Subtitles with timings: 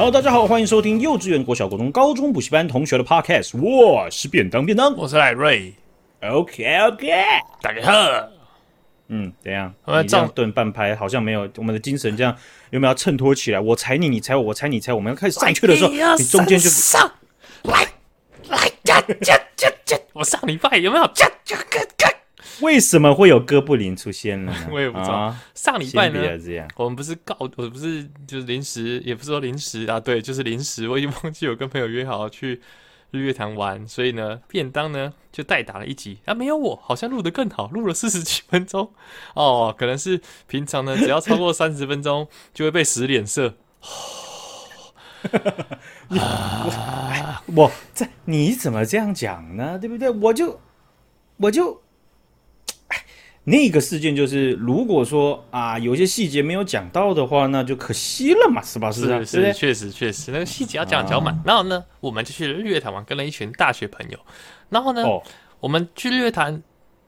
[0.00, 3.60] Hello，大家好，欢迎收听幼稚园、国小、国中、高中补习班同学的 Podcast。
[3.60, 5.74] 我是便当便当，我是赖瑞。
[6.22, 7.06] OK OK，
[7.60, 7.92] 大家好。
[9.08, 9.74] 嗯，怎样？
[9.84, 12.34] 你这样顿半拍，好像没有我们的精神这样
[12.70, 13.60] 有没有要衬托起来？
[13.60, 17.12] 我踩你，你踩我，我踩你踩我，我们要开始上去的时候，你中间就上
[17.64, 17.86] 来
[18.48, 19.98] 来呀呀呀呀！
[20.14, 21.04] 我上礼拜有没有？
[21.04, 21.12] 呀
[21.50, 22.10] 呀呀呀！
[22.60, 24.54] 为什么会有哥布林出现呢？
[24.70, 25.12] 我也不知道。
[25.12, 26.20] 啊、上礼拜呢，
[26.76, 30.88] 我们不是告，我不是就是临时，也不是说临时啊，对，就是临时。
[30.88, 32.60] 我已经忘记有跟朋友约好去
[33.10, 38.92] 日月潭玩，所以呢，便当呢就代打了一集啊，没有我，好像录得更好，录了四十几分钟
[39.34, 43.54] 哦，可能是平常呢，只要超过三十分钟就会被使脸色。
[46.18, 49.78] 啊、我这你怎么这样讲呢？
[49.78, 50.10] 对不对？
[50.10, 50.60] 我就
[51.38, 51.82] 我就。
[53.44, 58.92] 那个事件就是，如果说啊，有些细节没有讲到的话，那就可惜了嘛，是吧？
[58.92, 61.34] 是是，是，确实确实，那个细节要讲讲满。
[61.34, 64.18] 啊、然后呢，我们就去日月潭玩，跟了一群大学朋友。
[64.68, 65.22] 然后呢，哦、
[65.58, 66.62] 我们去日月潭，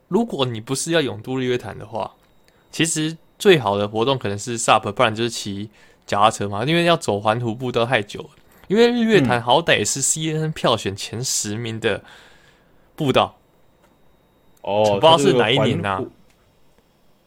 [0.07, 2.11] 如果你不是要永渡日月潭的话，
[2.71, 5.69] 其实最好的活动可能是 SUP，不然就是骑
[6.05, 8.29] 脚踏车嘛，因为要走环湖步道太久了。
[8.67, 12.03] 因为日月潭好歹也是 CNN 票选前十名的
[12.95, 13.37] 步道。
[14.61, 16.03] 哦，不知道是哪一年呢、啊？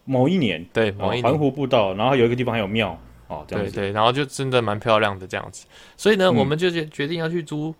[0.06, 7.74] 某一年，对，某一年环湖步道，然后有一个地方还有庙哦，这样子，对对，然后就真的蛮漂亮的这样子，所以呢，嗯、我们就决决定要去租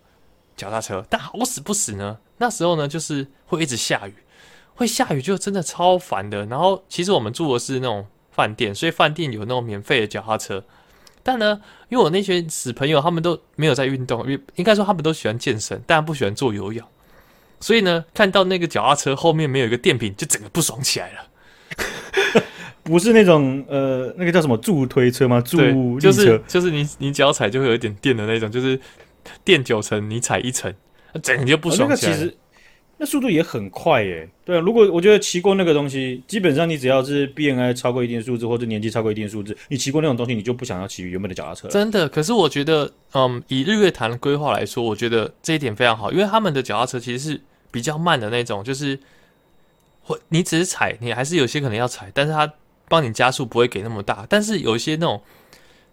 [0.55, 4.13] 脚踏车，但好死不死呢，那时候呢就是会一直下雨，
[4.75, 6.45] 会下雨就真的超烦的。
[6.47, 10.63] 然后其实我们住的是那种饭店，所以饭店有那种免费的脚踏车，
[11.23, 16.85] 但呢，因为我那些死朋友他们都没有在运动，因为应该说他们都喜欢健身，但不喜欢做有氧，
[17.61, 21.26] 所以呢，看到那个脚踏车后面没有一个电瓶，就整个不爽起来了。
[22.87, 25.41] 不是那种呃，那个叫什么助推车吗？
[25.41, 28.79] 助力车就是就是你你脚踩就会有一点电的那种，就是
[29.43, 30.73] 电九层你踩一层，
[31.21, 32.33] 整个就不爽那个其实
[32.97, 34.27] 那速度也很快耶。
[34.45, 41.67] 对啊，如果我觉得骑过那个东西，基本上你只要是 BNI 超过一定数字或者年纪超过一定数字，你骑过那种东西，你就不想要骑原本的脚踏车。
[41.67, 48.97] 真的，可是我觉得，嗯，以日月潭的规划来说，我觉得这一点非常好，因为他们的脚踏车其实是比较慢的那种，就是。
[50.09, 52.49] 或你只是踩，你还是有些可能要踩，但是它
[52.87, 54.25] 帮你加速不会给那么大。
[54.29, 55.21] 但是有一些那种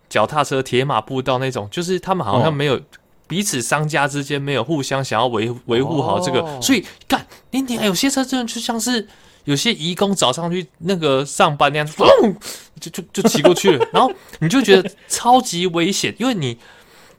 [0.09, 2.81] 脚踏车、铁马步道那种，就是他们好像没有
[3.27, 9.09] 彼此商家之间没有互相想要维维护好这个，哦、所以干你你有些车真的就像是
[9.45, 12.37] 有些移工早上去那个上班那样，嘣
[12.81, 16.59] 就就就骑过去了， 然后你就觉得超级危险，因为你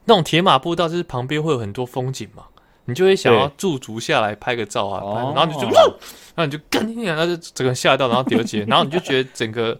[0.05, 2.43] 那种铁马步道就是旁边会有很多风景嘛。
[2.87, 5.99] 你就会想要驻足下来拍个照啊，对然后你就，哦、
[6.35, 9.79] 然后你就干你，然后就整个吓到，然后丢起 然后你就觉得整个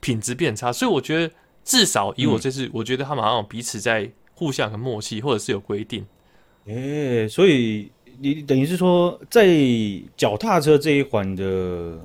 [0.00, 0.70] 品质变差。
[0.70, 6.04] 所以我觉得至少以我这次，嗯、我觉得他们好像彼此在互相很默契，或者是有规定。
[6.66, 7.90] 诶、欸，所以
[8.20, 9.48] 你等于是说，在
[10.14, 11.98] 脚踏车这一环的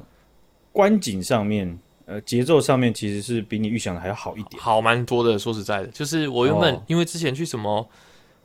[0.72, 5.38] 观景上面，呃，节奏上面其实是比你预想的还要好一点，好蛮多的。
[5.38, 7.86] 说实在的，就是我原本、哦、因为之前去什么。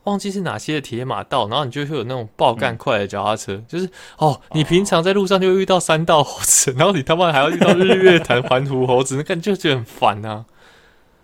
[0.05, 10.45] 忘记是哪些的铁马道，然后你就会有那种爆干快的脚踏车，嗯、就是哦，你平常在路上就会遇到三道猴子，然后你他妈还要遇到日月潭环湖猴子，那感觉就觉得很烦啊。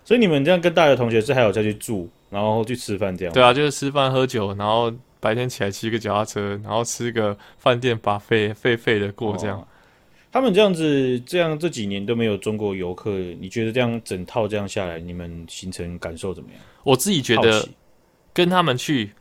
[0.05, 3.33] 所以你们这样跟大学同学是还有再去住，然后去吃饭这样？
[3.33, 9.59] 对啊，就是吃饭喝酒，然后白天起来骑个脚踏车，然后吃个饭店 buffet 废废的过这样。
[9.59, 9.67] 哦、
[10.31, 16.59] 他们这样子，这样这几年都没有中国游客，你觉得这样整套这样下来，你们行程感受怎么样？
[16.83, 17.67] 我自己觉得。
[18.33, 19.13] 跟他们去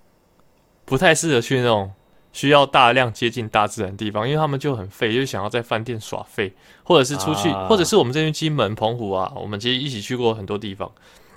[0.84, 1.92] 不太适合去那种
[2.32, 6.54] 需要大量接近大自然的地方，因为他们就很废，就想要在饭店耍废，
[6.84, 10.90] 或者是出去，啊、或者是我们这边金门、澎湖啊，我们其实一起去过很多地方，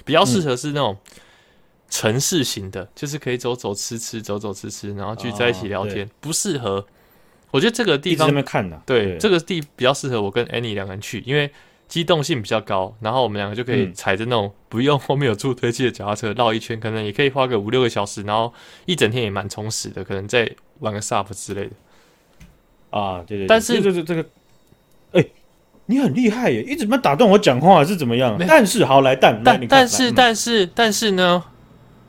[0.06, 0.98] 比较适合是那种
[1.90, 6.86] 城市型的，嗯、就是可以走走吃吃，走走吃吃，然后聚在一起聊天，啊、不适合。
[7.52, 8.30] 我觉得这个地方
[8.86, 11.52] 对，对这个地比较适合我跟 Annie 两个人去，因为。
[11.92, 18.54] 机动性比较高，然后我们两个就可以踩着那种不用后面有助推器的脚踏车绕一圈，可能也可以花个五六个小时，然后
[18.86, 20.50] 一整天也蛮充实的，可能再
[20.80, 21.72] 玩个 SUP 之类的。
[22.92, 24.26] 啊，对对，对，但是这个这个，
[25.12, 25.26] 哎，
[25.88, 28.38] 你很厉害耶，一直没打断我讲话是怎么样？
[28.48, 31.44] 但是好来，但但但是但是但是呢，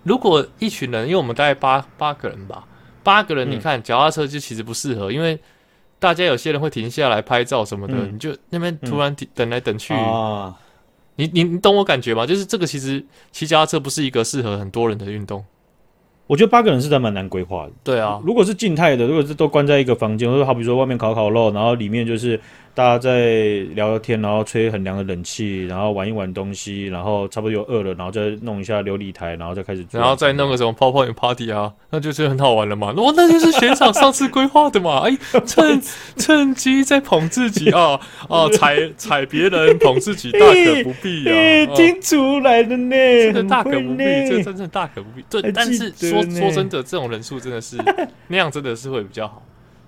[0.04, 2.68] 如果一群人，因为我们大概八八个人吧，
[3.02, 5.36] 八个人，你看脚踏车就其实不适合，因为。
[6.02, 9.94] 大家有些人会停下来拍照什么的，嗯、你就那边突然等来等去，
[11.14, 12.26] 你你你懂我感觉吗？
[12.26, 15.44] 就是这个其实骑脚踏车不是一个适合很多人的运动。
[16.26, 17.72] 我觉得八个人是在蛮难规划的。
[17.84, 22.40] 对啊，如果是静态的，如果是都关在一个房间，或者好比说外面烤烤肉，然后里面就是
[22.74, 23.34] 大家在
[23.74, 32.94] 聊聊天，然后吹很凉的冷气，然后玩一玩东西，然后差不多又饿了，然后再弄一下琉璃台，然后再开始，然后再弄个什么泡泡影 party 啊，那就是很好玩了嘛。
[32.96, 35.00] 哦，那就是学长上次规划的嘛。
[35.06, 35.14] 哎，
[35.44, 35.82] 趁
[36.16, 41.32] 趁机在捧自己啊啊， 踩踩别人捧自己，大可不必啊。
[41.32, 45.22] 欸 欸、听出来的呢，真的大可不必，这真正大可不必。
[45.28, 47.76] 对，但是说说真的，这种人数真的是
[48.28, 49.42] 那样，真的是会比较好。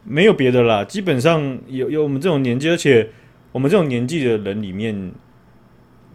[0.05, 3.09] 没有别的啦，基本上有有我们这种年纪，而且
[3.53, 5.13] 我们这种年纪的人里面，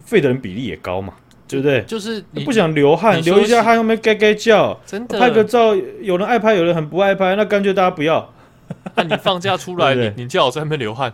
[0.04, 1.14] 废的人比例也高嘛，
[1.48, 1.82] 对不对？
[1.82, 8.32] 就是你不想流汗，流一下汗后面该该叫，真的拍个照，有人爱拍，有人很不爱拍，那干脆大家不要。
[8.94, 11.12] 那、啊、你放假出来， 你你叫我在那边流汗，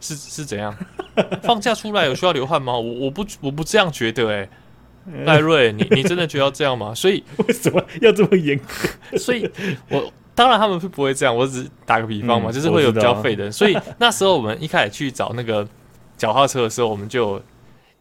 [0.00, 0.72] 是是怎样？
[1.42, 2.72] 放假出来有需要流汗吗？
[2.74, 4.48] 我我不我不这样觉得、欸，
[5.12, 6.94] 哎，赖瑞，你你真的觉得要这样吗？
[6.94, 9.18] 所以为什么要这么严格？
[9.18, 9.50] 所以
[9.88, 10.12] 我。
[10.34, 13.52] 当然他们是不会这样，我只是打个比方嘛，嗯、就是会有比较废的人。
[13.52, 15.66] 所以 那时候我们一开始去找那个
[16.16, 17.40] 脚踏车的时候，我们就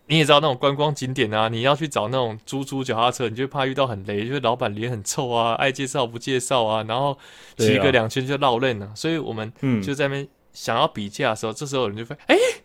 [0.08, 7.16] 你也知道那种观光景点啊，你要去找那种租租脚踏车，你就怕遇到很雷，就是老板脸很臭啊，爱介绍不介绍啊，然后
[7.56, 8.90] 骑个两圈就落泪了。
[8.96, 9.54] 所以我们
[9.84, 12.64] 就在那边想要比价的时候，嗯、这时候有人就说：“哎、欸，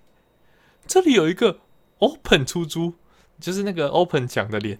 [0.87, 1.59] 这里有一个
[1.99, 2.95] Open 出租，
[3.39, 4.79] 就是那个 Open 讲的脸。”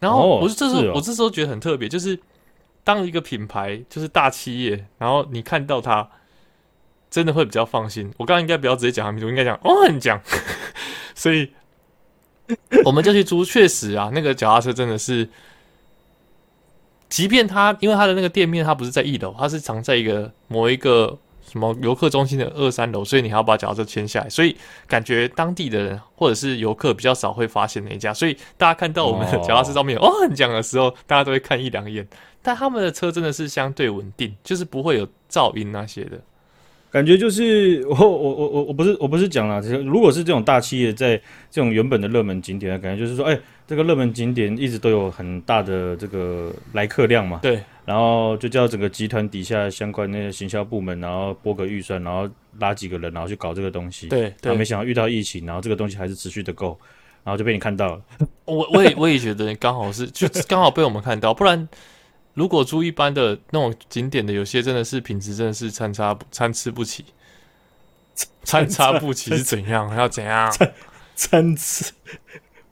[0.00, 2.18] 然后我就这时候、哦哦、我这时候觉得很特别，就是。
[2.84, 6.08] 当一个品牌就是大企业，然后你看到它，
[7.10, 8.12] 真的会比较放心。
[8.18, 10.20] 我刚刚应该不要直接讲他名字，我应该讲哦，很讲。
[11.16, 11.50] 所以
[12.84, 15.28] 我们就去租，确实啊，那个脚踏车真的是，
[17.08, 21.18] 即便它因为它的那个店面它不是在一楼，它是藏在一个某一个
[21.50, 24.56] 什么游客中心的二三楼，所以你还要把脚踏车牵下来，所以
[24.86, 28.12] 感觉当地的人或者是游客比较少会发现那一家。
[28.12, 32.06] 所以大家看到我们的脚踏车上面哦，哦很讲的时候，大家都会看一两眼。
[32.42, 36.20] 但他们的车真的是相对稳定，就是不会有噪音那些的
[36.90, 37.16] 感觉。
[37.16, 41.16] 就是我我我我我不是我不是讲了，如果是这种大企业在
[41.50, 47.40] 这种原本的热门景点的感觉，就是说，哎、这个热门景点一直都有很大的这个来客量嘛。
[47.42, 47.62] 对。
[47.84, 52.28] 然后就叫整个集团底下相关那些行销部门，然后拨个预算，然后
[52.58, 54.08] 拉几个人，然后去搞这个东西。
[54.08, 54.22] 对。
[54.42, 56.78] 然后没想到遇到疫情，然后这个东西还是持续的够，
[57.22, 58.02] 然后就被你看到了。
[58.46, 61.68] 我我也我也觉得刚好是就刚好被我们看到，不然。
[62.32, 67.04] 如果租一般的那种景点的，有些真的是品质真的是参差参差不齐，
[68.42, 69.94] 参差不齐是怎样？
[69.96, 70.52] 要怎样？
[71.14, 71.92] 参差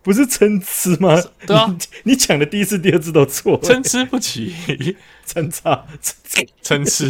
[0.02, 1.22] 不是参差吗？
[1.46, 4.54] 对啊，你讲的第一次、第二次都错，参差不齐，
[5.24, 5.86] 参差
[6.62, 7.04] 参差，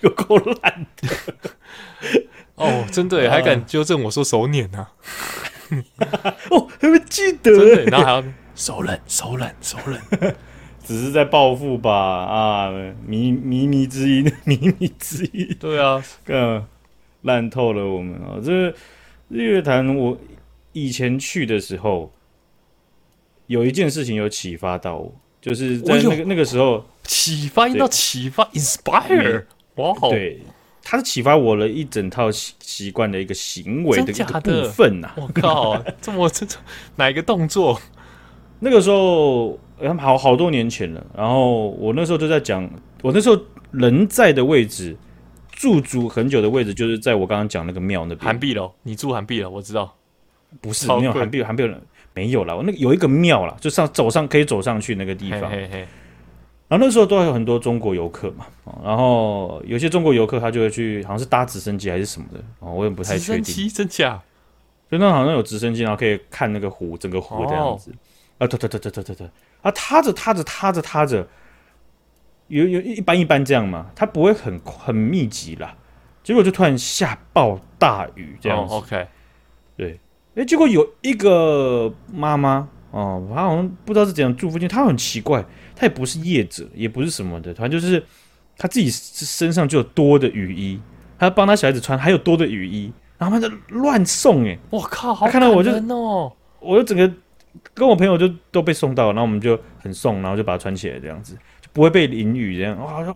[0.00, 1.08] 有够烂的
[2.54, 2.84] 哦！
[2.90, 4.92] 真的，还敢纠正我说手捻啊？
[6.50, 7.52] 哦，还没记得，
[7.84, 8.24] 然后还要
[8.54, 10.00] 手冷、手冷、手冷。
[10.84, 12.70] 只是在报复吧啊！
[13.06, 15.54] 靡靡靡之音，迷迷之音。
[15.60, 16.64] 对啊，更
[17.22, 18.40] 烂透了我们啊！
[18.42, 18.74] 这个
[19.28, 20.18] 日月潭，我
[20.72, 22.12] 以前去的时候，
[23.46, 29.44] 有一件事情有启发到我，就是在那个那个时候启发到启发，inspire，
[29.76, 30.40] 哇，对，
[30.82, 35.14] 它是启发我了一整套习习惯的一个行为的一个部分呐、啊！
[35.16, 36.56] 我靠， 这么这这
[36.96, 37.80] 哪一个动作？
[38.60, 39.58] 那个时候。
[39.96, 42.68] 好好多年前了，然后我那时候就在讲，
[43.00, 44.96] 我那时候人在的位置，
[45.52, 48.26] 驻足很久的位置，就是在我刚刚讲那个庙那边。
[48.26, 49.94] 韩碧楼，你住韩碧楼，我知道，
[50.60, 51.76] 不是没有涵碧，涵碧楼
[52.14, 52.56] 没有了。
[52.56, 55.50] 我那个有一个庙了，就上走上可以走上去那个地方。
[55.50, 55.78] 嘿嘿嘿，
[56.68, 58.46] 然后那时候都还有很多中国游客嘛，
[58.84, 63.42] 然后有些中国游客他就会去，好像是搭直升机还是什么的，哦，我也不太确定。
[63.42, 64.20] 直升机真假？
[64.90, 67.90] 就那好像有直升机，然后可以看那个湖，整个湖这样子。
[67.90, 67.94] 哦
[68.38, 69.30] 啊，对对对对对对对，
[69.62, 71.26] 啊，踏着踏着踏着踏着，
[72.46, 75.76] 有有一般一般这样嘛，它不会很很密集啦，
[76.22, 78.72] 结果就突然下暴大雨这样子。
[78.72, 79.06] Oh, OK，
[79.76, 79.98] 对，
[80.38, 88.00] 哎，结果有一个妈妈哦，她好像不知道是怎样住附近，她很奇怪，她也不是业者，也不是什么的，反正就是
[88.56, 90.80] 她自己身上就有多的雨衣，
[91.18, 97.12] 她要帮她小孩子穿，还有多的雨衣，然后她就乱送哎，我靠，好看到我就哦，我就整个。
[97.74, 102.78] 跟我朋友就都被送到，然后我们就很送，然后就把它穿起来，这样子就不会被淋雨这样。
[102.78, 103.12] 哇，这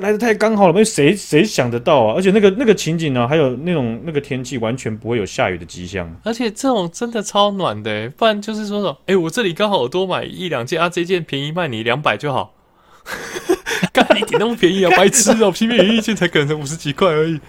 [0.00, 2.14] 来的太刚好了，没有谁谁想得到啊！
[2.16, 6.14] 而且那个那个情景呢、啊，还有那种那个天气，完全不会有下雨的迹象。
[6.24, 12.54] 而且这种真的超暖的，不然就是说说，哎、欸，我这里刚好多买一两件啊，这件便宜卖你两百就好。
[13.92, 15.50] 干你点那么便宜啊，白痴哦、喔！
[15.52, 17.40] 平面一件才可能五十几块而已。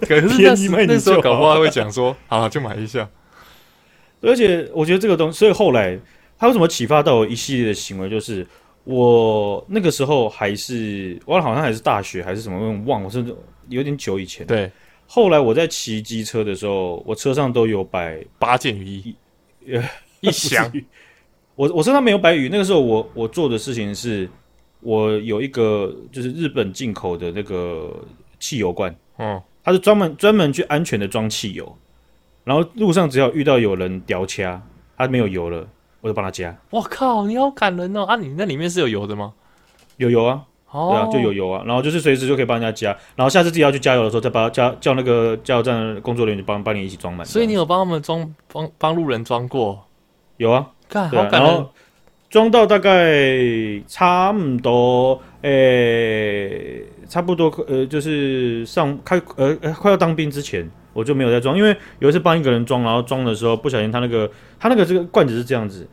[0.00, 3.08] 可宜卖你那时候搞不好会讲说， 好，就买一下。
[4.22, 5.98] 而且我觉得这个东西，所以后来
[6.38, 8.44] 他为什么启发到我一系列的行为，就是
[8.86, 13.24] 我那个时候还是我好像还是大学还是什么，忘了，我是
[13.68, 14.46] 有点久以前。
[14.46, 14.70] 对，
[15.08, 19.16] 后来我在骑机车的时候，我车上都有摆八件雨衣，
[19.72, 19.82] 呃，
[20.22, 20.72] 一箱。
[21.56, 24.30] 我我身上没有摆雨，那个时候我我做的事情是，
[24.80, 27.92] 我有一个就是日本进口的那个
[28.38, 31.76] 汽油罐，嗯，它是专门专门去安全的装汽油，
[32.44, 34.62] 然后路上只要遇到有人掉掐，
[34.96, 35.66] 他没有油了，
[36.06, 36.56] 我就帮他加。
[36.70, 38.04] 我靠，你好感人哦！
[38.04, 39.32] 啊，你那里面是有油的吗？
[39.96, 47.26] 有油啊，哦，对啊，就有油啊，然后就是随时就可以帮人家加，然后下次自己要去加油的时候，再把它加叫那个加油站的工作人员帮帮你一起装满。
[47.26, 49.84] 所以你有帮他们装帮帮路人装过？
[50.36, 50.70] 有啊。
[50.88, 51.66] 干，对啊，好感人。
[52.28, 53.38] 装到大概
[53.86, 65.86] 差不多，诶、欸，差不多，呃，就是上开，呃，呃，快要当兵之前，我就没有再装，因为有一次帮一个人装，然后装的时候不小心，他那个他那个这个罐子是这样子，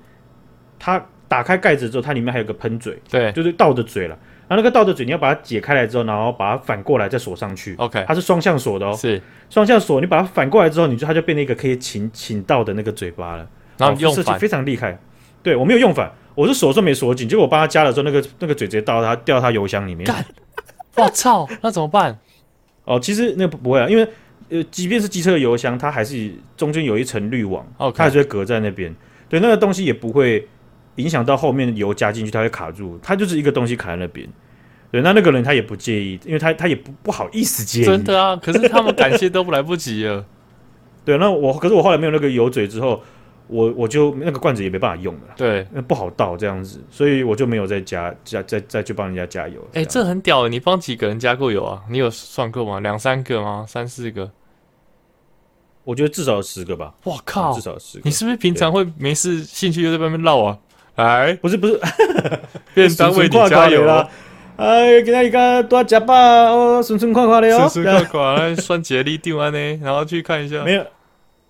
[0.79, 4.17] 他打开盖子之后，它里面还有个喷嘴，对，就是倒着嘴了。
[4.47, 7.73] 然后那个倒着嘴，你要把它解开来之后，然后把它反过来再锁上去。
[7.77, 9.19] OK，它是双向锁的哦，是
[9.49, 13.47] 双向锁，你把它反过来之后，你就它就变成一个可以请请倒的那个嘴巴了。
[13.77, 14.99] 然后用反，设计非常厉害。
[15.41, 20.05] 对，我没有用反，我是锁都没锁紧，结果我帮他加了之后，那个那个嘴直接倒到他掉到他油箱里面。
[20.05, 20.23] 干！
[20.97, 21.47] 我操！
[21.61, 22.19] 那怎么办？
[22.85, 24.07] 哦，其实那不不会啊，因为
[24.49, 27.91] 呃，即便是机车的油箱，它还是中间有一层滤网，okay.
[27.93, 28.93] 它还是会隔在那边。
[29.27, 30.47] 对，那个东西也不会
[30.95, 32.99] 影响到后面油加进去，它会卡住。
[33.01, 34.27] 它就是一个东西卡在那边。
[34.91, 37.85] 对，那那个人他也不介意，因为他他也不不好意思介意。
[37.85, 40.25] 真的啊，可是他们感谢都来不及了。
[41.03, 43.01] 对，那我可是我后来没有那个油嘴之后。
[43.47, 49.59] 我我就那个罐子也没办法用了，对，那不好倒这样子，所以我就没有再加加再再去帮人家加油。
[49.73, 50.47] 哎、欸，这很屌！
[50.47, 51.81] 你帮几个人加过油啊？
[51.89, 52.79] 你有算过吗？
[52.79, 53.65] 两三个吗？
[53.67, 54.31] 三四个？
[55.83, 56.93] 我觉得至少有十个吧。
[57.03, 57.51] 哇靠！
[57.53, 58.03] 至少有十个。
[58.05, 60.57] 你是不是平常会没事兴趣就在外面绕啊？
[60.95, 61.79] 哎，不是不是，
[62.73, 64.07] 便当为你加油啦！
[64.55, 66.15] 哎，给他一个多加吧
[66.49, 70.63] 哦，顺顺快快的哦， 顺顺快快来算节力定完呢，然后去看一下。
[70.63, 70.85] 没有，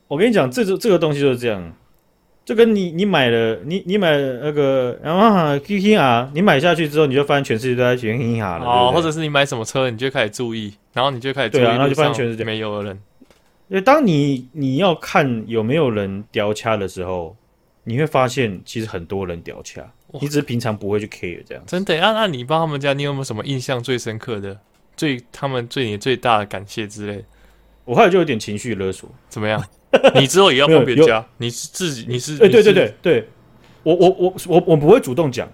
[0.08, 1.74] 我跟你讲，这个这个东西就是这样。
[2.46, 8.66] 就跟你你买了你你买了那个然后 K K 啊，你买下去之后，你就发现全世界都在学啊了。
[8.66, 13.00] 哦，或者是你买什么车，你就开始注意，然后你就开始注意，对啊，然后就发现全世界没有的人。
[13.70, 17.36] 因为当你你要看有没有人掉卡的时候，
[17.86, 19.82] 你会发现其实很多人掉卡，
[20.20, 21.64] 你只是平常不会去 care 这样。
[21.66, 21.98] 真的？
[21.98, 24.60] 那、啊、那你帮他们家，你有没有什么印象最深刻的、
[24.98, 27.24] 最他们对你最大的感谢之类？
[27.86, 29.62] 我后来就有点情绪勒索，怎么样？
[30.16, 31.24] 你之后也要帮别人加？
[31.38, 32.06] 你是自己？
[32.08, 32.34] 你是？
[32.36, 33.30] 哎、欸，对对对对，
[33.84, 35.48] 我我我我我不会主动讲，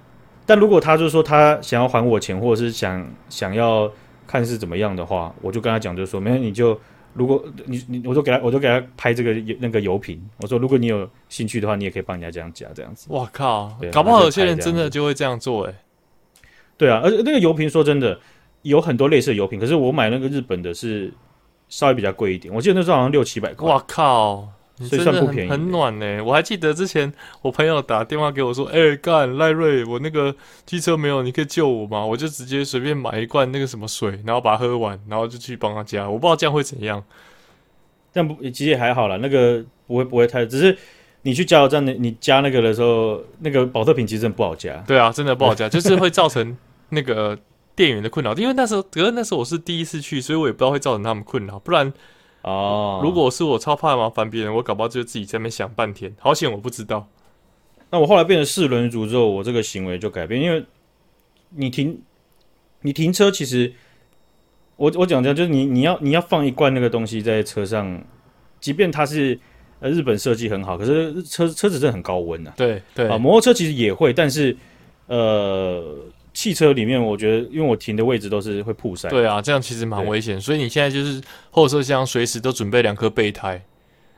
[0.45, 3.91] 但如果他就是说他想要还我钱，或者是想想要
[4.25, 6.79] 看是怎么样的话，我就跟他讲，就是说，没有你就
[7.13, 13.07] 如果你你，我就给他，我就给他拍这个那个油瓶，我说如果你有兴趣的话，你也可以帮人家这样加这样子。
[13.09, 15.77] 哇靠，搞不好有些人真的就会这样做哎、欸。
[16.77, 18.17] 对啊，而且那个油瓶说真的
[18.62, 21.12] 有很多类似的油瓶，可是我买那个日本的是。
[21.69, 23.69] 稍微比较贵一点，我记得那时候好像六七百块。
[23.69, 24.49] 哇靠，
[24.79, 26.21] 所以算不便宜，很暖呢、欸。
[26.21, 30.35] 我还记得之前我朋友打电话给我说：“哎、欸，干赖瑞，我那个
[30.65, 36.09] 机车没有，你可以救我吗？”我就直接随便买一罐那个什么水，然后把它喝完，然后就去帮他加。
[36.09, 37.03] 我不知道这样会怎样，
[38.11, 40.75] 这样不其实也还好啦，那个不会不会太，只是
[41.21, 44.75] 你去加油站，你加那个的时候，那个保特瓶其实真的不好加。
[44.88, 46.57] 对啊，真的不好加，就是会造成
[46.89, 47.38] 那个。
[47.79, 51.57] 店员的困扰，因为那时候，可是那时候我是第一次去，所以我也不知道会造成他们困扰。
[51.59, 51.93] 不然，
[52.41, 56.13] 哦，如果是我超怕麻烦别人，我搞不好就自己在那边想半天。
[56.19, 57.07] 好险我不知道。
[57.89, 60.65] 那我后来变成四轮族之后，我这个行为就改变，因为
[61.51, 62.01] 你停，
[62.81, 63.74] 你停车，其实
[64.75, 68.03] 我我讲讲，就是你你要你要放一罐那个东西在车上，
[68.59, 69.39] 即便它是
[69.79, 72.57] 呃日本设计很好，可是车车子真的很高温呐、啊。
[72.57, 74.57] 对对啊，摩托车其实也会，但是
[75.07, 75.98] 呃。
[76.39, 80.39] 汽车里面，我觉得因为我停的位置都是会曝晒，对啊，这样其实蛮危险。
[80.39, 83.62] 所以你现在就是后车厢随时都准备两颗备胎，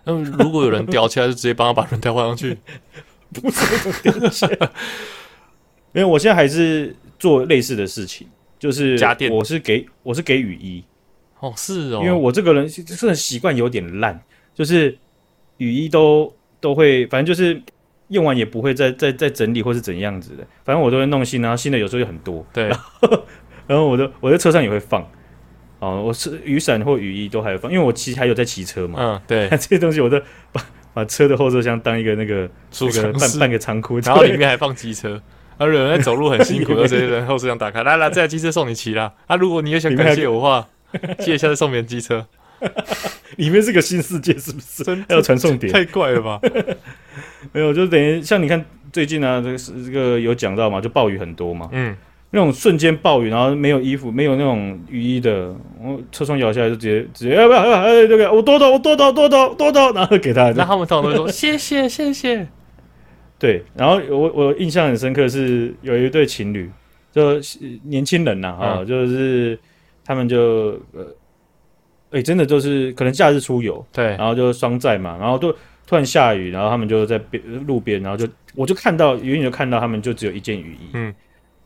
[0.03, 2.55] 那么如果有人掉下来，就直接帮他把轮胎换上去。
[3.33, 4.69] 不是掉下来，
[5.93, 8.27] 因为我现在还是做类似的事情，
[8.59, 10.83] 就是家电，我是给我是给雨衣。
[11.39, 14.21] 哦，是哦，因为我这个人这个习惯有点烂，
[14.53, 14.95] 就是
[15.57, 17.59] 雨衣都都会，反正就是。
[18.11, 22.45] 用完也不会再再再整理或是怎样子的，反正我都会弄新，然后新的有时候又很多。
[22.53, 23.23] 对，然后，
[23.67, 25.01] 然后我的我在车上也会放，
[25.79, 28.99] 哦，我是雨伞或雨衣都还有放，因为我其实还有在骑车嘛。
[28.99, 30.19] 嗯，对， 这些东西我都
[30.51, 30.61] 把
[30.93, 32.49] 把车的后车厢当一个那个
[32.81, 35.15] 那个半半个仓库，然后里面还放机车，
[35.57, 39.13] 啊有人在走路很辛苦，就直接在后车厢打开，来来，这台机车送你骑啦。
[39.27, 40.67] 啊，如果你也想感谢我的话，
[41.19, 42.27] 借一下次送别人机车。
[43.37, 44.83] 里面是个新世界，是不是？
[44.83, 46.39] 真还有传送点，太怪了吧？
[47.51, 51.69] 没有，就等于像你看最近啊，这个是这个有讲到嘛，就暴雨很多嘛。
[51.71, 51.95] 嗯，
[52.29, 57.61] 那种瞬间暴雨，然后没有衣服，没有那种雨衣的，我车窗摇下来就直接直接哎不要？
[57.61, 62.47] 哎，这个我多多我多多多多多多，然后给他，那他们通常都会说谢谢谢谢。
[63.39, 66.69] 对，然后我我印象很深刻是有一对情侣，
[67.11, 67.39] 就
[67.85, 69.57] 年轻人呐啊，嗯、就是
[70.05, 71.07] 他们就呃，
[72.11, 75.51] 哎、欸，真的就是可能假日出游，对，然后就双载嘛，然后就
[75.87, 81.13] 突然下雨，然后他们就在边路边，然后就我就看到远远就看到他们就只有一件雨衣，嗯，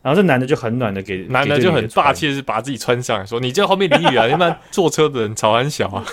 [0.02, 6.04] 然后这男的就很暖的给男的就很霸气的是把自己穿上说，你这后面淋雨啊， 一般坐车的人潮很小啊，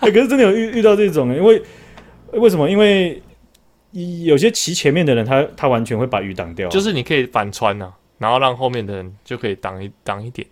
[0.00, 1.62] 欸、 可是真的有遇遇到这种，因为
[2.32, 2.68] 为什么？
[2.68, 3.22] 因为
[4.24, 10.46] 有些骑前面的人他，他他完全会把雨挡掉，就是你可以反穿呐、啊，然后让后面的人就可以挡一挡一点。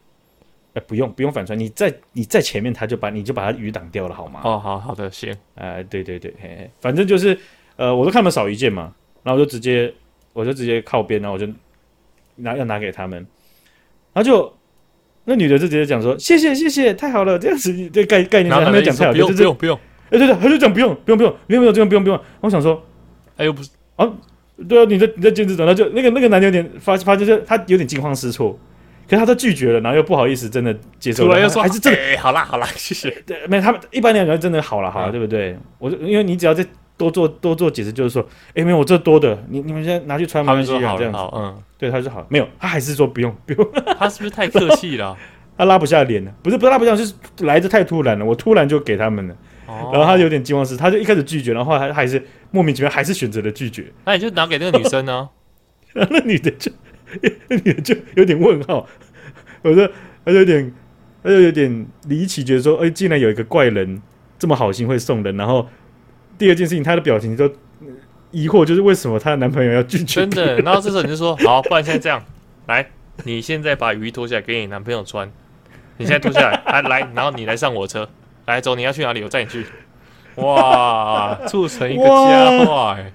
[0.74, 4.40] 哎、欸，不用不用反穿，你在你在前面，他就把你就把他雨挡掉了，好吗？
[4.44, 5.32] 哦，好好的，行。
[5.54, 7.38] 哎、呃，对对对，嘿嘿，反正就是
[7.76, 9.92] 呃，我都看他们少一件嘛，然后我就直接
[10.32, 11.46] 我就直接靠边，然后我就
[12.36, 13.18] 拿要拿给他们，
[14.12, 14.52] 然后就
[15.24, 19.78] 那女的就直接讲说谢谢谢谢，太好了，这样子这概概念他没有讲太好，不用不用不用，
[20.10, 22.84] 哎对对，他就讲不用不用不用不用不用这样不用不用，我想说。
[23.36, 24.08] 哎，又不是啊，
[24.68, 28.56] 对啊，你在你在坚持等，他就那个那个男的有点发发，就是他有点惊慌失措，
[29.08, 33.10] 可是他都拒绝了，然后又不好意思，真的接受了，又说还是真的，哎，好啦好啦， 谢谢。
[33.26, 35.56] 对，没他们一般两个人真的好了好了，对不对？
[35.78, 36.64] 我就因为你只要再
[36.96, 45.16] 多做多做解释，就是说，哎，没有我这多的，你你们现在拿去穿没关系啊，这样子，嗯，对，他说好，没有，他还是说不用不用， 他是不是太客气了？
[45.56, 49.36] 他拉不下脸了，不是不是拉不下，就是来的太突然了，我突然就给他们了。
[49.66, 53.86] 然后他有点惊慌失，他就一开始拒绝，然后还还是莫名其妙还是选择了拒绝。
[54.04, 55.28] 那你就拿给那个女生呢？
[55.94, 56.93] 那女的就那
[57.48, 58.86] 女的就有点问号，
[59.62, 59.88] 我说
[60.24, 60.72] 他就有点
[61.22, 64.00] 他就有点离奇，觉得说，哎，竟然有一个怪人
[64.38, 65.36] 这么好心会送人。
[65.36, 65.68] 然后
[66.38, 67.50] 第二件事情，她的表情就
[68.30, 70.20] 疑惑，就是为什么她的男朋友要拒绝？
[70.20, 70.60] 真的。
[70.60, 72.22] 然后这时候你就说， 好，不然现在这样，
[72.66, 72.86] 来，
[73.24, 75.30] 你现在把雨衣脱下来给你男朋友穿，
[75.98, 78.08] 你现在脱下来，来来，然后你来上我车。
[78.46, 79.22] 来走，你要去哪里？
[79.22, 79.64] 我载你去。
[80.34, 83.10] 哇，促成一个佳话哎！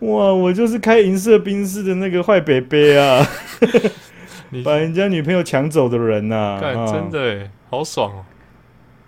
[0.00, 3.26] 哇，我就是开银色宾士的那个坏伯伯啊！
[4.50, 6.86] 你把人家女朋友抢走的人呐、啊！
[6.90, 8.24] 真的哎，好爽哦！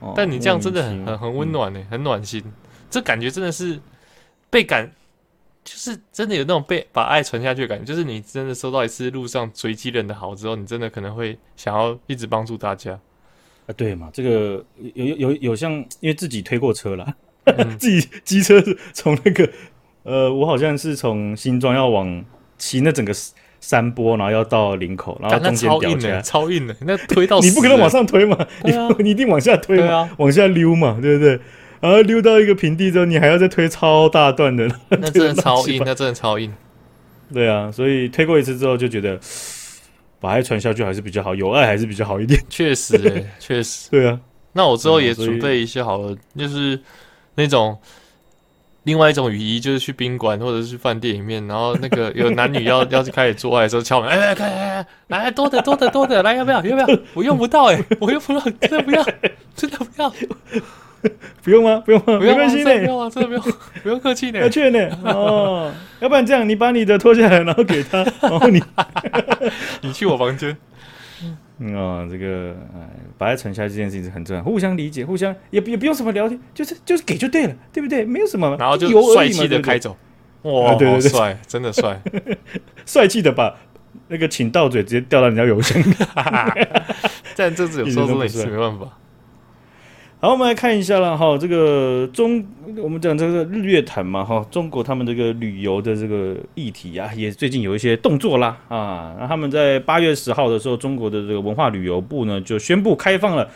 [0.00, 2.42] 哦但你这样真的很很很温暖呢，嗯、很暖心。
[2.90, 3.80] 这感觉真的是
[4.50, 4.92] 被感，
[5.64, 7.84] 就是真的有那种被把爱传下去的感觉。
[7.84, 12.92] 就是你真的收到一次路上随机人的好之后，你真的可能会想要一直帮助大家。
[13.66, 19.48] 啊，对嘛，这个有有有有像，因为自己推过车啦，嗯、 自己机车是从那个
[20.04, 22.24] 呃，我好像是从新庄要往
[22.58, 23.12] 骑那整个
[23.60, 28.72] 山坡，然后要到林口，然后中间掉下来，超硬的，那推到 你不可能往上推嘛，啊、你
[29.04, 31.38] 你一定往下推嘛，啊、往下溜嘛，对不对？
[31.80, 36.52] 然后溜到一个平地之后，你还要再推超大段的， 那真的超硬，那真的超硬。
[37.32, 39.18] 对啊，所以推过一次之后就觉得。
[40.22, 42.40] 把爱传下去还是比较好，有爱还是比较好一点。
[42.48, 44.20] 确实、欸，确实，对啊。
[44.52, 46.80] 那我之后也准备一些好了，就是
[47.34, 47.76] 那种
[48.84, 54.46] 另外一种雨衣，就是去宾馆或者是饭店里面，然后那个 有男女要要去开始做爱的时候敲门，哎哎哎
[54.78, 56.98] 哎，来多的多的多的，来要不要要不要？
[57.14, 59.04] 我用不到哎、欸，我用不到，真的不要，
[59.54, 60.12] 真的不要。
[61.42, 61.82] 不用吗？
[61.84, 62.18] 不用吗？
[62.20, 64.38] 没关系呢，不用啊，真的不用，不用客气呢。
[64.42, 68.62] 要劝呢哦，要不然这样，你把你的脱下来，然后给他，然后你，
[69.80, 70.56] 你去我房间。
[71.64, 78.04] 嗯哦，这个哎，把爱存下这件事情是很重要，互相理解，互相也也不用什么聊天，就是就是给就对了，对不对？
[78.04, 79.96] 没有什么，然后就帅气的开走。
[80.42, 82.00] 哇，对对对，帅，真的帅，
[82.84, 83.54] 帅气的把
[84.08, 85.80] 那个请到嘴直接掉到人家邮箱。
[87.36, 88.98] 但这次有时候真的是没办法。
[90.22, 92.44] 好，我们来看一下了哈，这个中
[92.76, 99.16] 我们讲这个日月潭嘛哈，中国他们这个旅游的这个议题啊，也最近有一些动作啦啊。
[99.18, 103.50] 那他们在八月十号的时候，中国的这个文化旅游部呢就宣布开放了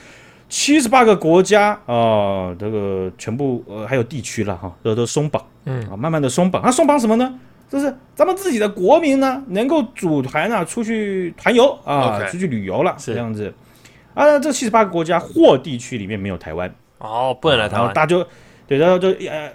[0.49, 6.61] 七十八个国家啊，这个全部呃还有地区了哈，都都松绑，嗯啊，慢慢的松绑。
[6.65, 7.33] 那松绑什么呢？
[7.71, 13.55] 就是咱们自己的国民呢，能够组团啊出去团游啊.出去旅游了，是这样子。
[14.17, 17.93] 啊，这七十八个国家或地区里面没有台湾哦，不能来台湾。
[17.93, 18.27] 大家就
[18.67, 19.53] 对，然后就呃，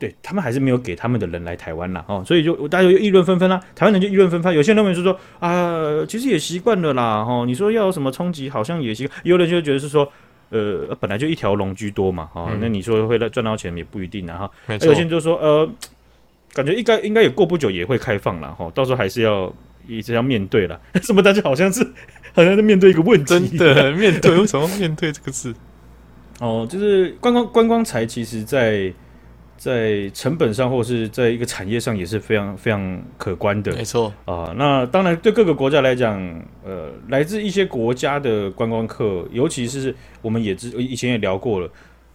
[0.00, 3.60] 对他们还是没有给他们的人来台湾啦哦，所以就大家就议论纷纷啦。
[3.76, 9.20] 台湾人就议论纷纷，有些人认为是说啊，其实也习惯了啦，哦，你说要有什么冲击，好像也习惯。
[9.22, 10.12] 有人就觉得是说，
[10.50, 14.50] 呃，本来就一条龙居多嘛，哦，嗯、那你说会来赚到钱也不一定啊，哈。
[14.66, 14.88] 没错。
[14.88, 15.70] 有些人就说，呃，
[16.52, 19.52] 感觉应该应该也过不久也会开放了，哈，到时候还是要
[19.86, 20.80] 一直要面对了。
[21.00, 21.22] 什么？
[21.22, 21.86] 大家好像是。
[22.34, 25.54] 好像在面对一个问题，真的面对 为什么面对这个字？
[26.40, 28.92] 哦，就是观光观光财，其实在
[29.56, 33.72] 在成本上或者是在一个产业上也是非常非常可观的。
[33.72, 36.20] 没错啊，那当然对各个国家来讲，
[36.64, 41.70] 呃，来自一些国家的观光客，尤其是我们也知以前也聊过了，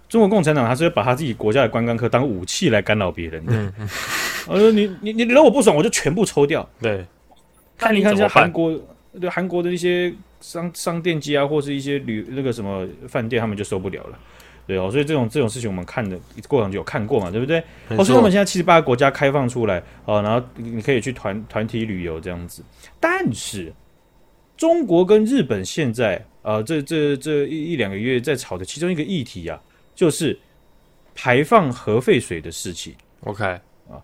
[0.09, 3.53] 中国共产党他是要把他自己国家的观光客当武器来干扰别人的。
[3.53, 3.89] 嗯嗯，
[4.49, 6.67] 呃，你你你惹我不爽，我就全部抽掉。
[6.81, 7.05] 对，
[7.77, 8.77] 看你看一下韩国，
[9.19, 14.19] 对韩国的一些商商店街啊，或是一些旅那个什么饭店，他们就受不了了。
[14.67, 16.15] 对哦，所以这种这种事情我们看的
[16.47, 17.59] 过程就有看过嘛，对不对？
[17.89, 22.63] 哦，所以我们现在七十八个国家开放出来哦，然后你可以去团团体旅游这样子。
[22.99, 23.73] 但是
[24.55, 29.59] 中国跟日本现在啊、呃，这这这一一两个月在吵的其中一个议题啊，
[29.95, 30.37] 就是
[31.15, 32.93] 排放核废水的事情。
[33.21, 33.97] OK 啊，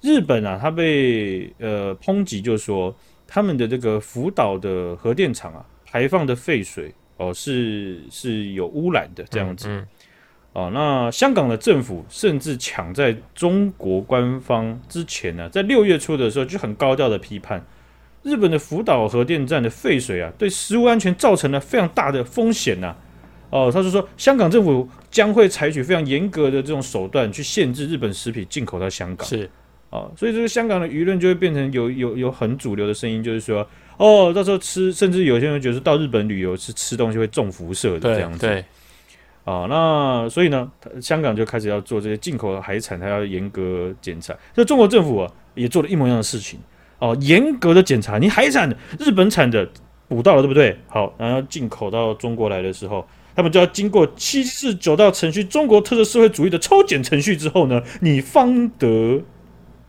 [0.00, 2.94] 日本啊，它被呃抨击，就是说
[3.26, 9.68] 他们的这个福岛的核电厂啊排放的废水哦是是有污染的这样子。
[9.68, 9.86] 嗯嗯
[10.52, 17.62] 哦，那香港的政府甚至抢在中国官方之前呢、啊，在六月初的时候就很高调的批判
[18.22, 22.96] 日本的福岛核电站的废水啊，对食物安全造成了非常大的风险呐。
[23.50, 29.28] 哦，他就说香港政府将会采取非常严格的这种手段去限制日本食品进口到香港。
[29.28, 29.50] 是，
[29.90, 38.38] 哦，所以这个香港的舆论就会变成有有有很主流的声音，就是说，哦，到时候吃，甚至有些人觉得到日本旅游是吃东西会中辐射的这样子。
[38.40, 38.64] 对。
[39.44, 40.68] 啊、哦，那所以呢，
[41.00, 44.34] 香港就开始要做这些进口的海产，它要严格检查。
[44.56, 46.58] 那中国政府啊，也做了一模一样的事情
[46.98, 48.68] 哦，严格的检查你海产
[48.98, 49.64] 日本产的
[50.08, 50.76] 捕到了，对不对？
[50.88, 59.22] 好，然后进口到中国来的时候，他们就要经过七四九道程序，中国特色社会主义的抽检程序之后呢，你方得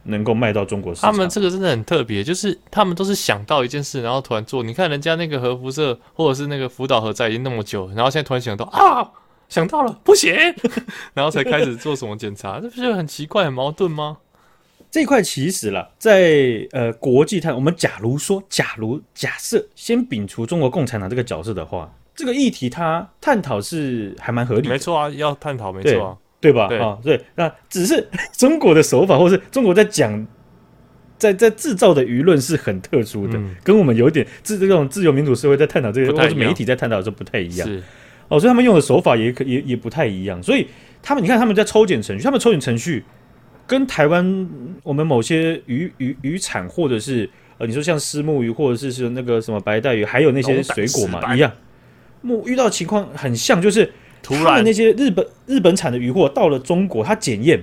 [0.08, 1.12] 能够卖到中国市场。
[1.12, 4.64] 他们这个真的很特别，就是他们都是想到一件事，然后突然做。
[4.64, 9.10] 你看人家那个核辐射，或者是那个福岛核灾已经那么久，然后现在突然想到啊。
[9.50, 10.36] 想到了，不行，
[11.16, 14.18] 然后才开始做什么检查， 这不是很奇怪、很矛盾吗？
[14.92, 26.18] 这一块其实啦，在呃国际探，我们假如说，假如假设先摒除中国共产党这个角色的话，这个议题它探讨是还蛮合理的，没错啊，要探讨没错啊，
[26.52, 26.68] 对吧？
[26.68, 26.80] 对。
[26.80, 30.26] 啊，对，那只是 中国的手法，或是中国在讲，
[31.18, 37.68] 在在制造的舆论是很特殊的，嗯、跟我们有点自这种自由民主社会在探讨这个，或者媒体在探讨的时候不太一样。
[38.30, 40.68] 哦，所以他们用的手法也可也也不太一样，所以
[41.02, 43.04] 他们你看他们在抽检程序，他们抽检程序
[43.66, 44.50] 跟台湾
[44.84, 51.50] 我们某些渔渔渔产或者是呃你说像虱目鱼或者是是那个什么白带鱼，还有那些水果嘛一样，
[52.22, 53.90] 目遇到情况很像，就是
[54.36, 57.62] 他们那些日本日本产的鱼货到了中国，他检验，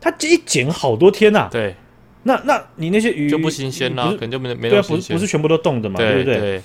[0.00, 1.74] 他一检好多天呐、啊，对，
[2.22, 6.40] 那那你那些鱼就不新鲜了，可能就没没对啊，不是不是全部都冻的嘛，对，对不对？
[6.40, 6.62] 对。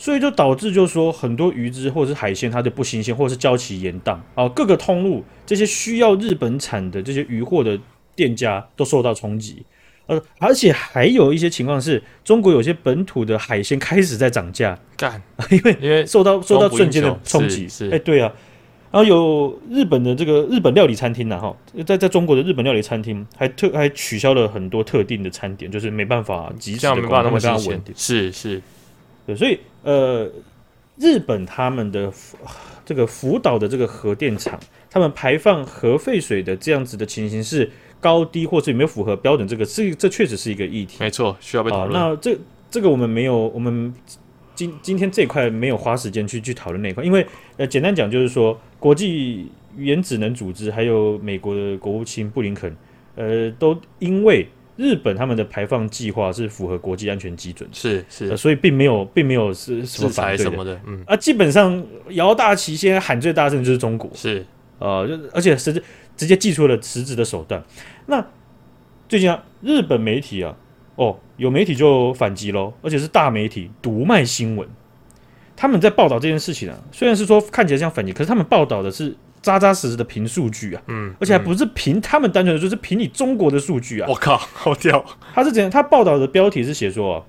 [0.00, 4.16] 所以就导致，就是说很多鱼只或者是海鲜，它就不新鲜，或者是交期延宕。
[4.36, 7.76] 啊，各个通路这些需要日本产的这些鱼货的
[8.14, 9.66] 店家都受到冲击，
[10.06, 18.32] 呃，而且还有一些情况是，中国有些本土的海鲜开始在涨价，干， 因为因为受到受到瞬间的冲击，是，哎、欸，对啊，
[18.90, 21.54] 然后有日本的这个日本料理餐厅呢，哈，
[21.86, 28.62] 在在中国的日本料理餐厅还特还取消了很多特定的餐点，就是没办法及时的没办法那么稳定，是是。
[29.26, 30.26] 对，所以呃，
[30.96, 32.10] 日本他们的
[32.86, 34.58] 这个福岛的这个核电厂，
[34.90, 37.70] 他们排放核废水的这样子的情形是
[38.00, 39.46] 高低，或是有没有符合标准？
[39.46, 41.92] 这个是这确实是一个议题，没错，需要被讨论。
[41.92, 42.38] 那这
[42.70, 43.92] 这个我们没有，我们
[44.58, 47.24] 今今天这一块没有花时间去去讨论那一块，因为
[47.56, 52.76] 呃，简单讲就是说，国际原子能组织还有美国的国务卿布林肯，
[53.14, 54.48] 呃，都因为。
[54.80, 64.46] 日本他们的排放计划是符合国际安全基准，是是、呃，所以并没有并没有是什么反对什么的，嗯啊，基本上摇大旗，现在喊最大声的就是中国，是
[64.78, 65.82] 呃，就而且实质
[66.16, 67.60] 直接祭出了实质的手段。
[68.06, 68.24] 那
[69.08, 70.54] 最近啊，日本媒体啊，
[70.98, 74.68] 哦，有媒体就反击喽，而且是大媒体独卖新闻，
[75.56, 79.16] 他们在报道这件事情啊，虽然是说看起来像反击，可是他们报道的是。
[79.40, 84.06] 扎扎实实的凭数据啊，嗯，而且还不是凭他们单纯的，就是凭你中国的数据啊。
[84.10, 85.02] 我靠，好屌！
[85.32, 85.70] 他是怎样？
[85.70, 87.24] 他报道的标题是写说，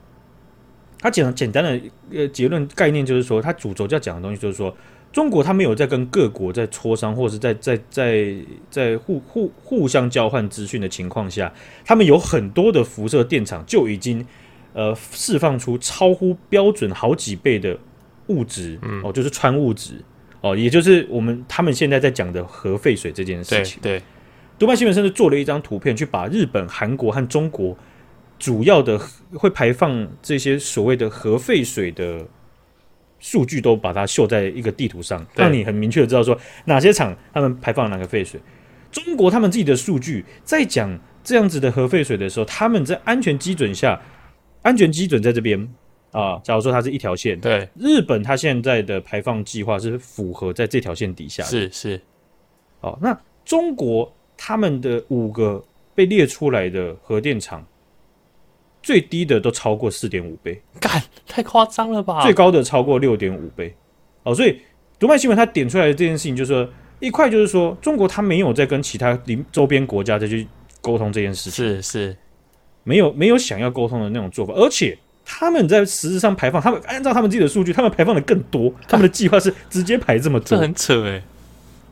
[0.99, 1.79] 他讲简单的
[2.11, 4.75] 呃结论概念就是说，他主轴要讲的东西就是说，
[5.11, 8.35] 中国他没有在跟各国在磋商，或者是在在在
[8.69, 11.51] 在互互互相交换资讯的情况下，
[11.83, 14.25] 他们有很多的辐射电厂就已经
[14.73, 17.77] 呃释放出超乎标准好几倍的
[18.27, 19.93] 物质，嗯，哦，就是氚物质。
[20.41, 23.77] 哦，也就是我们他们现在在讲的核废水这件事情。
[23.81, 24.01] 对，
[24.57, 27.77] 读卖新闻甚至做了一张图片，去把日本、韩国和中国
[28.37, 28.97] 主要的
[29.33, 32.25] 会排放这些所谓的核废水的
[33.19, 38.39] 数据都把它秀在一个地图上，让你很明确的知道说哪些厂他们排放哪个废水。
[38.91, 44.01] 中国他们自己的数据在讲这样子的核废水的时候，他们在安全基准下，
[44.63, 45.59] 安全基准在这边
[46.11, 46.39] 啊。
[46.43, 52.01] 假如说它是一条线，对，日本它现在的排放计划是符合在这条线底下的，是是。
[52.81, 57.63] 哦，那中国他们的五个被列出来的核电厂，
[58.81, 62.21] 最低的都超过四点五倍，干，太夸张了吧？
[62.21, 63.75] 最高的超过六点五倍。
[64.23, 64.59] 哦，所以
[64.97, 70.47] 读卖新闻它点出来的这件事情，就是说一块就是说，中国它没有在跟其他邻周边国家再去
[70.81, 72.17] 沟通这件事情，是是，
[72.83, 81.21] 没有没有想要沟通的那种做法，而且他们在实质上排放，他们按照他们自己的数据，他们排放的更多， 他们的计划是直接排这么多，这很扯哎。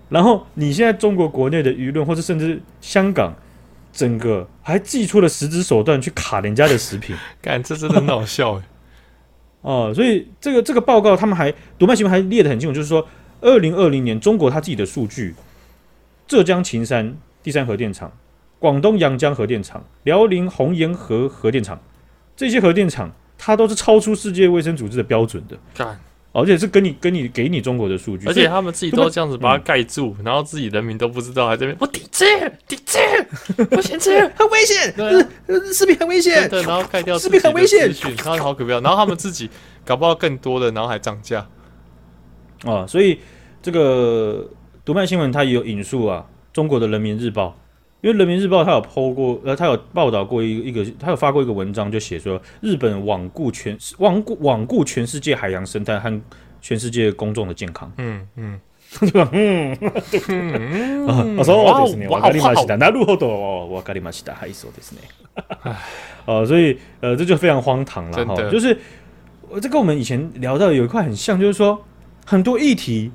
[0.10, 3.34] 然后你现在中国国内的舆论，或者甚至香港，
[3.98, 8.64] 整个还祭出了实质手段去卡人家的食品， 干，这真的很好笑哎。
[9.62, 13.08] 哦，所以这个这个报告，他们还读卖新闻还列得很清楚，就是说，
[13.42, 15.34] 二零二零年中国他自己的数据，
[16.28, 18.12] 浙江秦山第三核电厂、
[18.60, 21.82] 广东阳江核电厂、辽宁红沿河核电厂，
[22.36, 25.58] 这些核电厂它都是超出世界卫生组织的标准的。
[25.74, 26.00] 干。
[26.40, 32.26] 而且是跟你跟你给你中国的数据，而且他们自己都这样子把它盖住，然后自己人民都不知道，还在这边我抵制
[32.68, 33.00] 抵制，
[33.66, 37.90] 不行，这很危险，对，视频很危险，对，然后盖掉 视频很危险，
[38.24, 39.50] 然后好可笑，然后他们自己
[39.84, 41.48] 搞不到更多的，然后还涨价。
[42.64, 43.20] 啊，所以
[43.62, 44.48] 这个
[44.86, 46.24] 读卖新闻它也有引述啊，
[46.54, 47.58] 中国的人民日报。
[48.03, 56.21] 因为人民日报他有 po 过，呃，他有报道过一个一个，他有发过一个文章，就写说日本罔顾全罔顾罔顾全世界海洋生态和
[56.61, 57.93] 全世界公众的健康。
[57.99, 58.61] 嗯嗯，
[58.99, 59.29] 对吧？
[59.33, 59.79] 嗯，
[60.27, 62.09] 嗯，そうですね。
[62.09, 62.77] わかりました。
[62.77, 63.71] なるほど。
[63.71, 64.35] わかりました。
[64.35, 64.99] はい、そうですね。
[66.27, 68.35] 呃，所以呃，这就非常荒唐了哈。
[68.51, 68.77] 就是
[69.61, 71.81] 这跟我们以前聊到有一块很像，就是说
[72.27, 73.13] 很多议题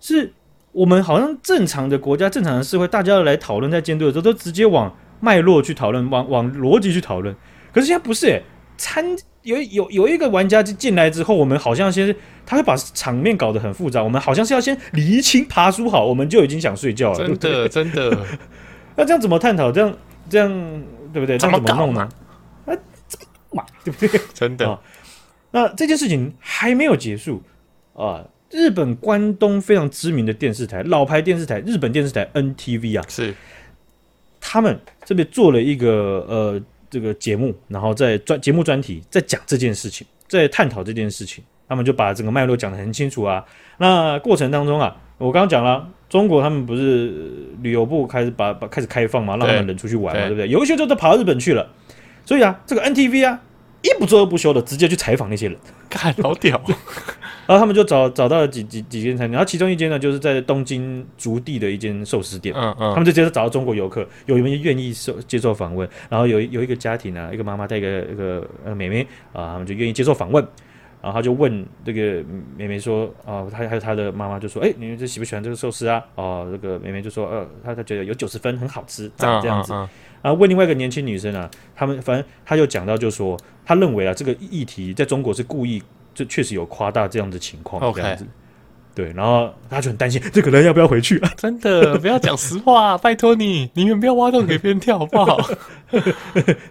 [0.00, 0.32] 是。
[0.77, 7.35] 我们好像正常的国家、正常的社会，大家来讨论在监督的时候，都直接往脉络去讨论，往往逻辑去讨论。
[7.73, 8.43] 可是现在不是诶，
[8.77, 9.03] 参
[9.41, 17.17] 有有有一个玩家进来之后，我们好像先他会把场面搞得很复杂，我们好像是要先厘清爬梳好，我们就已经想睡觉了。
[17.17, 18.25] 真的，对对真的。
[18.95, 19.71] 那这样怎么探讨？
[19.71, 19.97] 这样
[20.29, 20.47] 这样
[21.11, 21.39] 对不对？
[21.39, 22.07] 这样怎么弄呢？
[22.67, 23.17] 啊，这
[23.51, 24.21] 嘛对不对？
[24.31, 24.67] 真的。
[24.67, 24.79] 哦，
[25.49, 27.41] 那这件事情还没有结束
[27.95, 28.23] 啊。
[28.51, 33.33] 日本关东非常知名的电视台，老牌电视台，日本电视台 NTV 啊，是
[34.39, 43.43] 他们这边做了一个呃这个节目，然后在专节目专题在讲这件事情，在探讨这件事情，他们就把整个脉络讲得很清楚啊。
[43.77, 47.13] 那过程当中啊，我刚刚讲了，中国他们不是
[47.61, 50.47] 旅游部开始把把开始开放嘛，让他们人出去玩嘛，对，对不对？
[50.47, 51.69] 有一些就都跑到日本去了，
[52.25, 53.41] 所以啊，这个 NTV 啊，
[53.81, 55.57] 一不做二不休的直接去采访那些人，
[55.89, 56.61] 看好屌。
[57.47, 62.53] 然后他们就找找到了几几几间餐厅，然后其中一间呢，就是在东京足地的一间寿司店。
[62.55, 65.87] 嗯嗯，他们就接着找到中国游客，有人愿意受接受访问。
[66.09, 70.45] 然后有有一个家庭啊，一个妈妈带一个一个呃妹妹啊，他们就愿意接受访问。
[70.99, 72.23] 然后他就问这个
[72.57, 76.03] 妹妹说啊，他还有他的妈妈就说，哎，你们这喜不喜欢这个寿司啊？
[76.15, 79.71] 哦，这个妹妹就说，呃，她她觉得有九十分，很好吃，这样这样子。
[80.21, 85.81] 然后问另外一个年轻女生啊，他们反正他就讲到，就说他认为啊，这个议题在中国是故意。
[86.17, 88.25] 就确实有夸大这样的情况，这样子.
[88.95, 91.31] 对，然后他就很担心这个人要不要回去啊？
[91.37, 95.37] 真的，不要讲实话， 拜托你，宁愿不要挖洞给别人跳，好不好？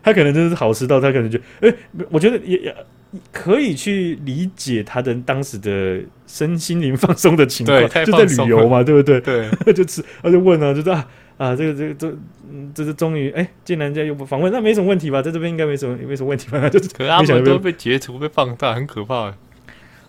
[0.02, 1.72] 他可能真的是好吃到他可能就，哎，
[2.10, 2.74] 我觉得也也
[3.30, 9.20] 可以去理解他的当时的身心灵放松的情况，就在旅游嘛，对不对？
[9.20, 11.06] 对，就吃，他就问啊，就说啊。
[11.38, 12.16] 啊，这个这个这，
[12.50, 15.20] 嗯，这是终于哎，竟然在又不访问，那没什么问题吧？
[15.20, 16.66] 在这边应该没什么没什么问题吧？
[16.70, 19.34] 就是，可是他们都被截图被放大，很可怕。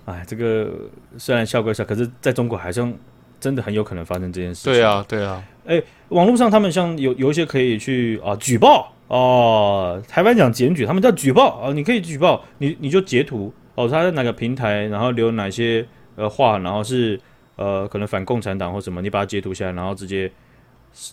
[0.05, 0.71] 哎，这个
[1.17, 2.93] 虽然笑归笑，可是在中国好像
[3.41, 4.71] 真的很有可能发生这件事情。
[4.71, 5.43] 对啊，对啊。
[5.65, 15.85] 哎，网络上他们像有有一些可以去啊举报哦，台湾讲检举，他们叫举报啊，你可以举报，你你就截图哦，他在哪个平台，然后留哪些
[16.15, 17.19] 呃话，然后是
[17.57, 20.31] 呃可能反共产党或什么，你把它截图下来，然后直接。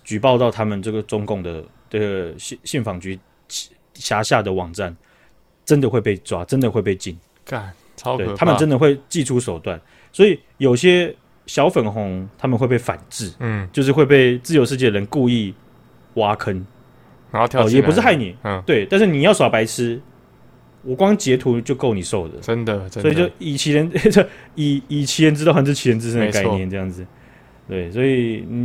[0.02, 3.18] 举报到他们这个中共的这个信信访局
[3.94, 4.94] 辖下的网站，
[5.64, 7.16] 真的会被抓，真的会被禁。
[7.44, 8.34] 干，超可怕！
[8.36, 11.14] 他们真的会祭出手段，所以有些
[11.46, 15.54] 小粉红他们会被反制，嗯，就是会被自由世界的人故意
[16.14, 16.66] 挖坑，
[17.30, 20.00] 然后跳、哦，也不是害你，嗯，对，但是你要耍白痴，
[20.82, 23.90] 我光截图就够你受的，真的，真的，所以就以其人
[24.56, 27.06] 以以其人之道还治其人之身的概念，这样子。
[27.68, 28.56] 对，所以你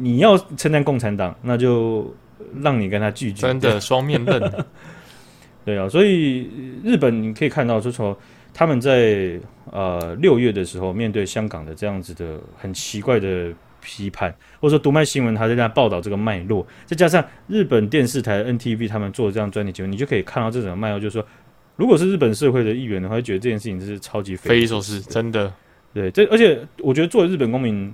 [0.00, 2.14] 你要称赞共产党，那就
[2.62, 3.42] 让你跟他拒绝。
[3.42, 4.52] 真的双面刃。
[5.64, 6.48] 对啊，所以
[6.84, 8.16] 日本你可以看到，就说
[8.54, 9.38] 他们在
[9.72, 21.26] 呃六月的时候，面对香港的这样子的很奇怪的批判，或者说读卖新闻他在那报道这个脉络，再加上日本电视台 NTV 他们做这样专题节目，你就可以看到这种脉络，就是说，
[21.74, 25.52] 如果是日本社会的议员的话，会觉得这件事情是超级匪夷所思，真的。
[25.92, 27.92] 对，这而且我觉得作为日本公民，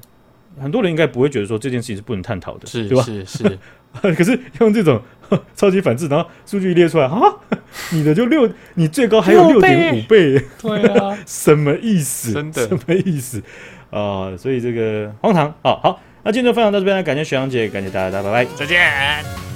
[0.61, 3.03] 很多人应该不会觉得说这件事情是不能探讨的，是对吧？
[3.05, 3.59] 是是。
[4.01, 5.03] 可是用这种
[5.55, 7.21] 超级反制，然后数据一列出来啊，
[7.91, 12.33] 你的就六，你最高还有六点五倍，对啊， 什么意思？
[12.33, 13.39] 真的什么意思
[13.91, 14.37] 啊、呃？
[14.39, 15.53] 所以这个荒唐。
[15.63, 19.52] 好好，那今天就分享到这边，感谢徐阳姐，感谢大家，大家拜拜，再见。